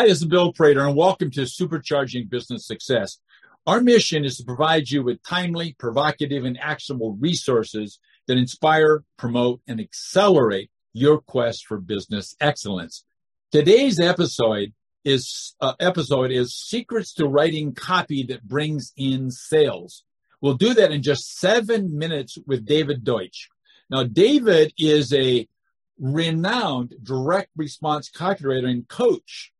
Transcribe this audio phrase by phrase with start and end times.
[0.00, 3.18] Hi, this is Bill Prater, and welcome to Supercharging Business Success.
[3.66, 9.60] Our mission is to provide you with timely, provocative, and actionable resources that inspire, promote,
[9.68, 13.04] and accelerate your quest for business excellence.
[13.52, 14.72] Today's episode
[15.04, 20.04] is uh, episode is secrets to writing copy that brings in sales.
[20.40, 23.50] We'll do that in just seven minutes with David Deutsch.
[23.90, 25.46] Now, David is a
[25.98, 29.52] renowned direct response copywriter and coach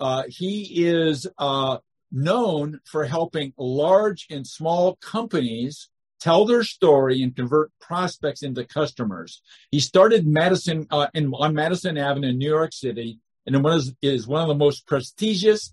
[0.00, 1.78] uh, he is uh,
[2.12, 5.88] known for helping large and small companies
[6.20, 9.42] tell their story and convert prospects into customers.
[9.70, 13.94] He started Madison uh, in, on Madison Avenue in New York City, and one is,
[14.02, 15.72] is one of the most prestigious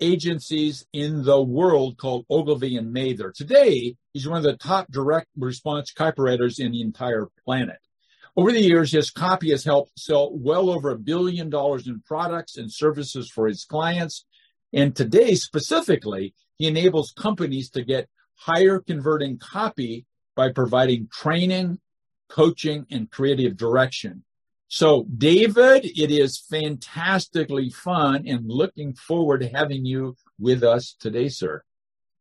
[0.00, 3.32] agencies in the world called Ogilvy and Mather.
[3.34, 7.78] Today, he's one of the top direct response copywriters in the entire planet.
[8.38, 12.56] Over the years, his copy has helped sell well over a billion dollars in products
[12.56, 14.26] and services for his clients.
[14.72, 21.80] And today, specifically, he enables companies to get higher converting copy by providing training,
[22.28, 24.22] coaching, and creative direction.
[24.68, 31.28] So, David, it is fantastically fun and looking forward to having you with us today,
[31.28, 31.64] sir.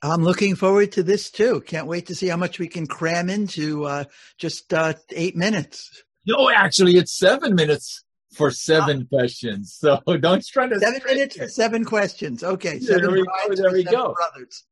[0.02, 1.62] I'm looking forward to this too.
[1.62, 4.06] Can't wait to see how much we can cram into uh,
[4.40, 6.04] just uh, eight minutes.
[6.28, 9.18] No, actually, it's seven minutes for seven oh.
[9.18, 9.76] questions.
[9.80, 12.44] So don't try to seven minutes for seven questions.
[12.44, 13.56] Okay, seven there we go.
[13.56, 14.14] There we go.
[14.14, 14.66] Brothers.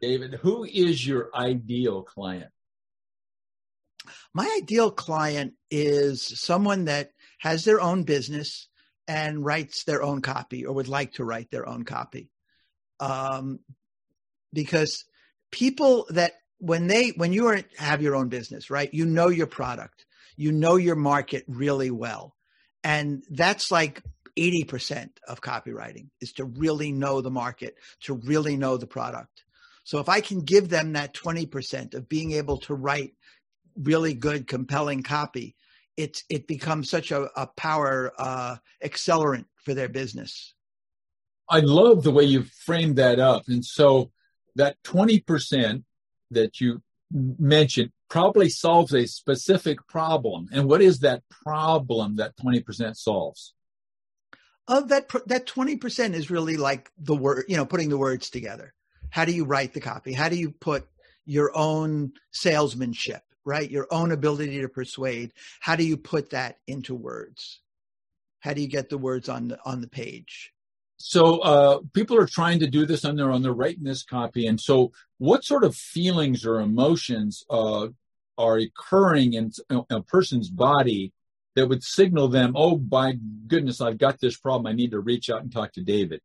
[0.00, 2.50] David, who is your ideal client?
[4.34, 8.68] My ideal client is someone that has their own business
[9.06, 12.30] and writes their own copy or would like to write their own copy.
[12.98, 13.60] Um,
[14.52, 15.04] because
[15.50, 18.92] people that when they when you are have your own business, right?
[18.92, 22.34] You know your product you know your market really well.
[22.84, 24.02] And that's like
[24.38, 29.44] 80% of copywriting is to really know the market, to really know the product.
[29.84, 33.12] So if I can give them that 20% of being able to write
[33.76, 35.54] really good, compelling copy,
[35.96, 40.54] it's, it becomes such a, a power uh, accelerant for their business.
[41.48, 43.44] I love the way you framed that up.
[43.48, 44.10] And so
[44.56, 45.84] that 20%
[46.32, 46.82] that you
[47.12, 50.48] mentioned probably solves a specific problem.
[50.52, 53.54] And what is that problem that 20% solves?
[54.68, 58.72] Of that, that 20% is really like the word, you know, putting the words together.
[59.10, 60.12] How do you write the copy?
[60.12, 60.86] How do you put
[61.24, 63.70] your own salesmanship, right?
[63.70, 65.32] Your own ability to persuade.
[65.60, 67.60] How do you put that into words?
[68.40, 70.51] How do you get the words on the, on the page?
[71.04, 73.42] So uh, people are trying to do this on their own.
[73.42, 77.88] They're writing this copy, and so what sort of feelings or emotions uh,
[78.38, 79.50] are occurring in
[79.90, 81.12] a person's body
[81.54, 83.14] that would signal them, oh, by
[83.46, 84.66] goodness, I've got this problem.
[84.66, 86.20] I need to reach out and talk to David?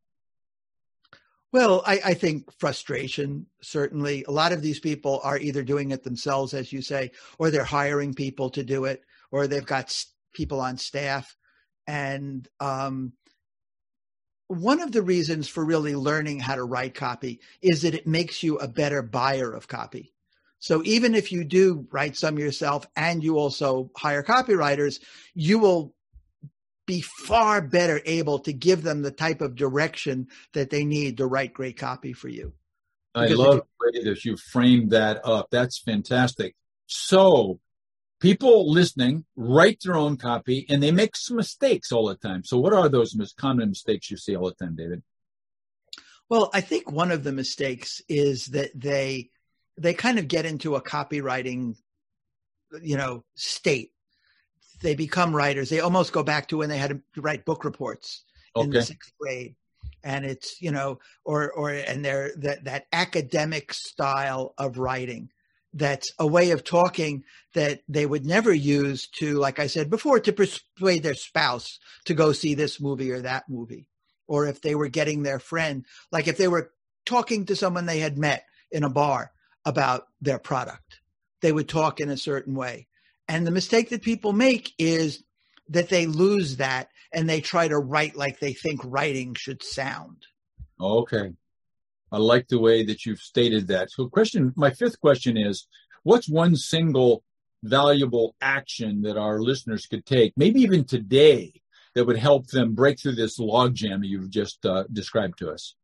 [1.52, 4.24] Well, I, I, think frustration, certainly.
[4.24, 7.64] A lot of these people are either doing it themselves, as you say, or they're
[7.64, 11.34] hiring people to do it, or they've got people on staff.
[11.86, 13.12] And um,
[14.48, 18.42] one of the reasons for really learning how to write copy is that it makes
[18.42, 20.12] you a better buyer of copy.
[20.58, 25.00] So even if you do write some yourself and you also hire copywriters,
[25.34, 25.94] you will
[26.86, 31.26] be far better able to give them the type of direction that they need to
[31.26, 32.54] write great copy for you.
[33.14, 35.48] I love the way that you framed that up.
[35.50, 36.56] That's fantastic.
[36.86, 37.60] So
[38.20, 42.44] people listening write their own copy and they make some mistakes all the time.
[42.44, 45.02] So, what are those most common mistakes you see all the time, David?
[46.28, 49.30] Well, I think one of the mistakes is that they
[49.78, 51.76] they kind of get into a copywriting,
[52.82, 53.92] you know, state.
[54.82, 55.70] They become writers.
[55.70, 58.24] They almost go back to when they had to write book reports
[58.54, 58.64] okay.
[58.64, 59.56] in the sixth grade,
[60.04, 65.30] and it's you know, or or and they're that that academic style of writing
[65.74, 67.24] that's a way of talking
[67.54, 72.14] that they would never use to, like I said before, to persuade their spouse to
[72.14, 73.86] go see this movie or that movie.
[74.26, 76.72] Or if they were getting their friend, like if they were
[77.06, 79.32] talking to someone they had met in a bar
[79.64, 81.00] about their product,
[81.40, 82.86] they would talk in a certain way.
[83.28, 85.22] And the mistake that people make is
[85.68, 90.26] that they lose that and they try to write like they think writing should sound.
[90.80, 91.32] Okay.
[92.10, 93.90] I like the way that you've stated that.
[93.90, 95.66] So, question, my fifth question is,
[96.02, 97.22] what's one single
[97.62, 101.52] valuable action that our listeners could take, maybe even today,
[101.94, 105.74] that would help them break through this logjam you've just uh, described to us?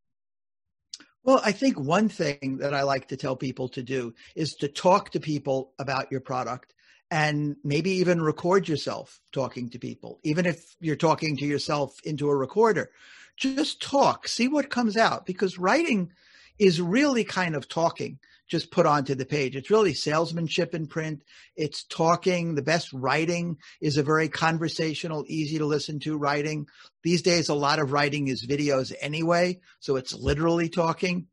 [1.23, 4.67] Well, I think one thing that I like to tell people to do is to
[4.67, 6.75] talk to people about your product
[7.11, 12.29] and maybe even record yourself talking to people, even if you're talking to yourself into
[12.29, 12.91] a recorder.
[13.37, 16.11] Just talk, see what comes out because writing
[16.57, 19.55] is really kind of talking just put onto the page.
[19.55, 21.23] It's really salesmanship in print.
[21.55, 22.55] It's talking.
[22.55, 26.67] The best writing is a very conversational, easy to listen to writing.
[27.03, 29.59] These days, a lot of writing is videos anyway.
[29.79, 31.27] So it's literally talking,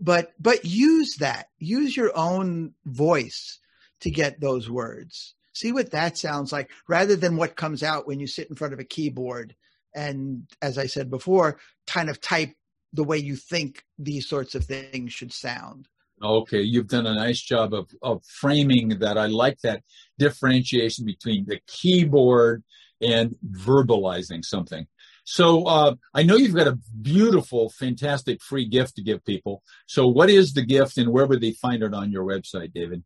[0.00, 3.58] but, but use that, use your own voice
[4.00, 5.34] to get those words.
[5.52, 8.72] See what that sounds like rather than what comes out when you sit in front
[8.72, 9.56] of a keyboard
[9.94, 12.54] and, as I said before, kind of type
[12.92, 15.88] the way you think these sorts of things should sound.
[16.22, 19.18] Okay, you've done a nice job of, of framing that.
[19.18, 19.82] I like that
[20.18, 22.64] differentiation between the keyboard
[23.00, 24.86] and verbalizing something.
[25.24, 29.62] So uh, I know you've got a beautiful, fantastic free gift to give people.
[29.86, 33.04] So what is the gift and where would they find it on your website, David?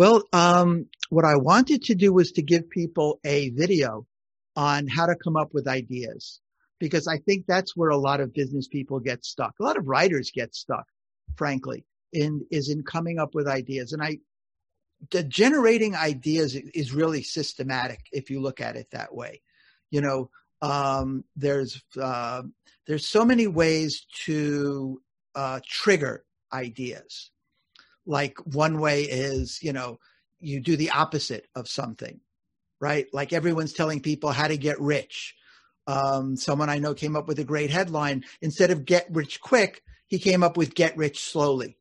[0.00, 4.06] Well, um, what I wanted to do was to give people a video
[4.56, 6.40] on how to come up with ideas
[6.78, 9.56] because I think that's where a lot of business people get stuck.
[9.60, 10.86] A lot of writers get stuck,
[11.36, 13.92] frankly, in is in coming up with ideas.
[13.92, 14.20] And I,
[15.10, 19.42] the generating ideas is really systematic if you look at it that way.
[19.90, 20.30] You know,
[20.62, 22.44] um, there's uh,
[22.86, 25.02] there's so many ways to
[25.34, 26.24] uh, trigger
[26.54, 27.30] ideas
[28.10, 29.98] like one way is, you know,
[30.38, 32.20] you do the opposite of something,
[32.80, 33.06] right?
[33.12, 35.34] Like everyone's telling people how to get rich.
[35.86, 38.24] Um, someone I know came up with a great headline.
[38.42, 41.76] Instead of get rich quick, he came up with get rich slowly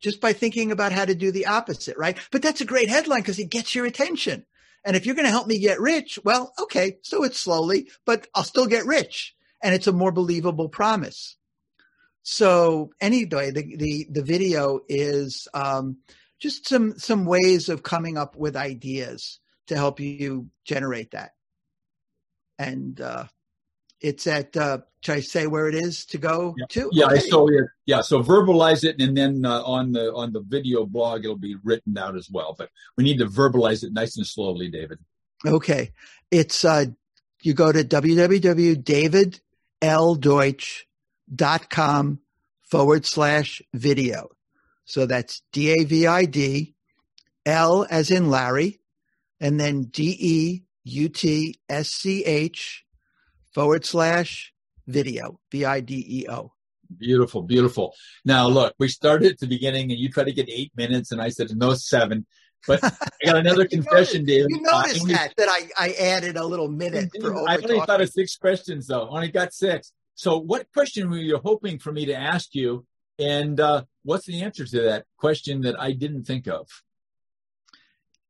[0.00, 2.18] just by thinking about how to do the opposite, right?
[2.30, 4.46] But that's a great headline because it gets your attention.
[4.84, 8.26] And if you're going to help me get rich, well, okay, so it's slowly, but
[8.34, 9.34] I'll still get rich.
[9.62, 11.36] And it's a more believable promise.
[12.22, 15.98] So anyway, the the, the video is um,
[16.38, 21.30] just some some ways of coming up with ideas to help you generate that.
[22.58, 23.26] And uh,
[24.00, 26.64] it's at uh, should I say where it is to go yeah.
[26.70, 26.88] to?
[26.92, 27.20] Yeah, okay.
[27.20, 31.24] so yeah, yeah, so verbalize it, and then uh, on the on the video blog
[31.24, 32.56] it'll be written out as well.
[32.58, 34.98] But we need to verbalize it nice and slowly, David.
[35.46, 35.92] Okay,
[36.30, 36.86] it's uh,
[37.42, 40.82] you go to www.davidldeutsch
[41.34, 42.20] dot com
[42.62, 44.28] forward slash video.
[44.84, 46.74] So that's D A V I D
[47.44, 48.80] L as in Larry,
[49.40, 52.84] and then D E U T S C H
[53.52, 54.52] forward slash
[54.86, 56.52] video, V I D E O.
[56.96, 57.94] Beautiful, beautiful.
[58.24, 61.20] Now, look, we started at the beginning and you tried to get eight minutes, and
[61.20, 62.24] I said, no, seven.
[62.66, 62.90] But I
[63.26, 64.48] got another confession, David.
[64.50, 68.00] You noticed uh, that, that I, I added a little minute for I only thought
[68.00, 69.08] of six questions, though.
[69.10, 69.92] Only got six.
[70.18, 72.84] So, what question were you hoping for me to ask you?
[73.20, 76.66] And uh, what's the answer to that question that I didn't think of?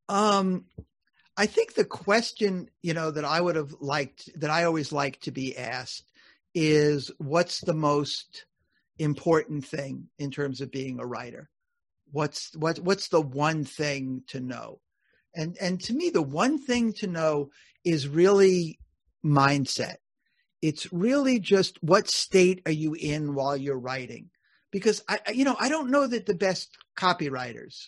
[0.06, 0.66] Um,
[1.34, 5.18] I think the question, you know, that I would have liked, that I always like
[5.20, 6.04] to be asked
[6.54, 8.44] is what's the most
[8.98, 11.48] important thing in terms of being a writer?
[12.12, 14.80] What's, what, what's the one thing to know?
[15.34, 17.48] And, and to me, the one thing to know
[17.82, 18.78] is really
[19.24, 19.96] mindset
[20.62, 24.30] it's really just what state are you in while you're writing?
[24.70, 27.86] Because I, you know, I don't know that the best copywriters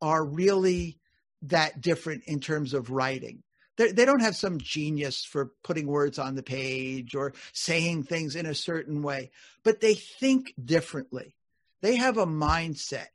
[0.00, 0.98] are really
[1.42, 3.42] that different in terms of writing.
[3.78, 8.02] They're, they do not have some genius for putting words on the page or saying
[8.02, 9.30] things in a certain way,
[9.64, 11.34] but they think differently.
[11.80, 13.06] They have a mindset.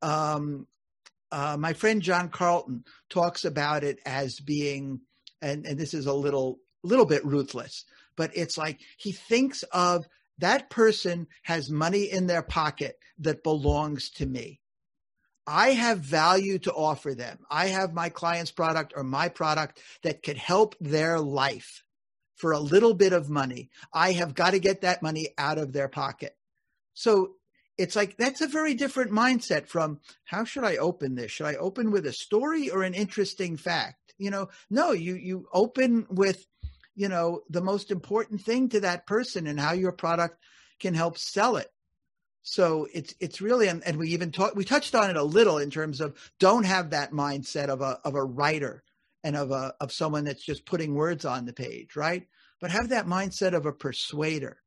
[0.00, 0.66] Um,
[1.32, 5.00] uh, my friend John Carlton talks about it as being,
[5.42, 7.84] and, and this is a little little bit ruthless,
[8.18, 10.06] but it's like he thinks of
[10.38, 14.60] that person has money in their pocket that belongs to me.
[15.46, 17.38] I have value to offer them.
[17.50, 21.84] I have my client's product or my product that could help their life
[22.36, 23.70] for a little bit of money.
[23.92, 26.36] I have got to get that money out of their pocket.
[26.92, 27.34] So
[27.78, 31.30] it's like that's a very different mindset from how should I open this?
[31.30, 34.14] Should I open with a story or an interesting fact?
[34.18, 36.44] You know, no, you you open with
[36.98, 40.42] you know the most important thing to that person and how your product
[40.80, 41.68] can help sell it.
[42.42, 45.70] So it's it's really and, we even talked we touched on it a little in
[45.70, 48.82] terms of don't have that mindset of a of a writer
[49.22, 52.26] and of a of someone that's just putting words on the page right?
[52.60, 54.58] But have that mindset of a persuader.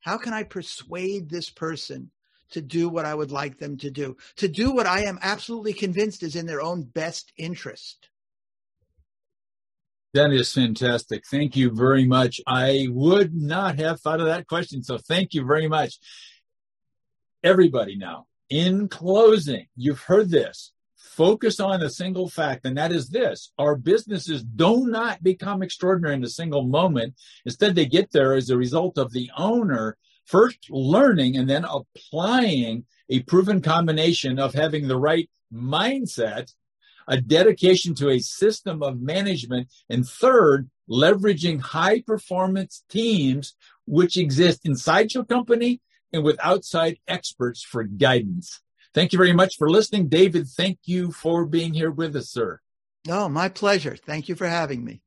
[0.00, 2.10] How can i persuade this person
[2.50, 4.18] to do what i would like them to do?
[4.36, 8.10] To do what i am absolutely convinced is in their own best interest
[10.14, 11.24] that is fantastic.
[11.30, 12.40] Thank you very much.
[12.46, 14.82] I would not have thought of that question.
[14.82, 15.98] So thank you very much.
[17.42, 20.72] Everybody now, in closing, you've heard this.
[21.14, 26.14] focus on a single fact, and that is this our businesses do not become extraordinary
[26.14, 27.14] in a single moment.
[27.44, 32.84] Instead, they get there as a result of the owner first learning and then applying
[33.10, 36.52] a proven combination of having the right mindset,
[37.08, 43.54] a dedication to a system of management, and third, leveraging high performance teams
[43.86, 45.80] which exist inside your company
[46.12, 48.60] and with outside experts for guidance.
[48.94, 50.08] Thank you very much for listening.
[50.08, 52.60] David, thank you for being here with us, sir.
[53.06, 53.96] No, my pleasure.
[53.96, 55.02] Thank you for having me.